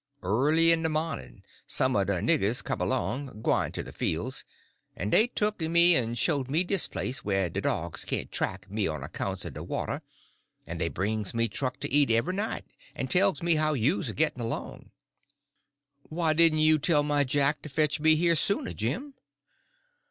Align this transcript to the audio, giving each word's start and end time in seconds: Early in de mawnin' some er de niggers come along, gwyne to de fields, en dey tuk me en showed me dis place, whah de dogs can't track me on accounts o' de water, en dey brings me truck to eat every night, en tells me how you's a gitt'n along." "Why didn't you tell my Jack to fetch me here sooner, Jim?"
Early 0.23 0.71
in 0.71 0.81
de 0.81 0.89
mawnin' 0.89 1.43
some 1.67 1.95
er 1.95 2.03
de 2.03 2.21
niggers 2.21 2.63
come 2.63 2.81
along, 2.81 3.39
gwyne 3.43 3.71
to 3.73 3.83
de 3.83 3.91
fields, 3.91 4.43
en 4.97 5.11
dey 5.11 5.27
tuk 5.27 5.61
me 5.61 5.95
en 5.95 6.15
showed 6.15 6.49
me 6.49 6.63
dis 6.63 6.87
place, 6.87 7.23
whah 7.23 7.47
de 7.49 7.61
dogs 7.61 8.03
can't 8.03 8.31
track 8.31 8.67
me 8.67 8.87
on 8.87 9.03
accounts 9.03 9.45
o' 9.45 9.51
de 9.51 9.61
water, 9.61 10.01
en 10.65 10.79
dey 10.79 10.87
brings 10.87 11.35
me 11.35 11.47
truck 11.47 11.79
to 11.81 11.91
eat 11.93 12.09
every 12.09 12.33
night, 12.33 12.65
en 12.95 13.07
tells 13.09 13.43
me 13.43 13.53
how 13.57 13.73
you's 13.73 14.09
a 14.09 14.15
gitt'n 14.15 14.41
along." 14.41 14.89
"Why 16.09 16.33
didn't 16.33 16.65
you 16.65 16.79
tell 16.79 17.03
my 17.03 17.23
Jack 17.23 17.61
to 17.61 17.69
fetch 17.69 17.99
me 17.99 18.15
here 18.15 18.35
sooner, 18.35 18.73
Jim?" 18.73 19.13